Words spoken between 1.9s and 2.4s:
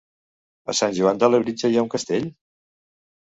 castell?